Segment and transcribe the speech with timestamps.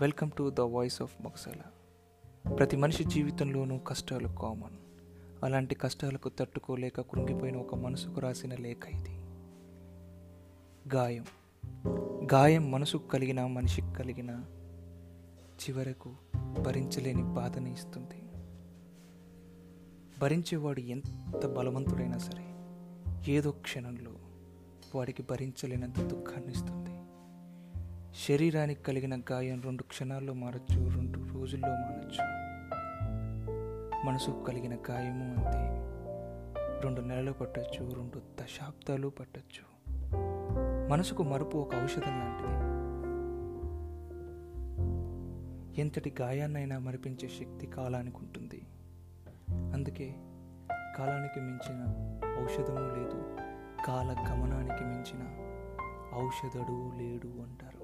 [0.00, 1.60] Welcome to the voice of Mogasala
[2.50, 4.76] ప్రతి మనిషి జీవితంలోనూ కష్టాలు కామన్
[5.44, 9.20] అలాంటి కష్టాలకు తట్టుకోలేక కృంగిపోయిన ఒక మనసుకు రాసిన లేఖ ఇది.
[10.94, 11.24] గాయం.
[12.32, 14.44] గాయం మనసుకు కలిగిన మనిషికి కలిగిన
[15.62, 16.12] చివరకు
[16.60, 18.22] భరించలేని బాధని ఇస్తుంది.
[20.20, 22.44] భరించేవాడు ఎంత బలవంతుడైనా సరే
[23.32, 24.12] ఏదో క్షణంలో
[24.94, 26.93] వాడికి భరించలేనంత దుఃఖాన్ని ఇస్తుంది.
[28.14, 32.44] శరీరానికి కలిగిన గాయం రెండు క్షణాల్లో మారచ్చు రెండు రోజుల్లో మారచ్చు.
[34.06, 35.80] మనసుకు కలిగిన గాయము అంతే.
[36.84, 39.90] రెండు నెలలు పట్టచ్చు రెండు దశాబ్దాలు పట్టచ్చు.
[40.88, 42.64] మనసుకు మరుపు ఒక ఔషధం లాంటిది.
[45.80, 48.66] ఎంతటి గాయాన్నైనా మరిపించే శక్తి కాలానికి ఉంటుంది.
[49.50, 50.14] అందుకే
[50.98, 51.84] కాలానికి మించిన
[52.44, 53.36] ఔషధము లేదు
[53.86, 55.50] కాల గమనానికి మించిన
[56.14, 57.83] ఔషధుడు లేడు అంటారు.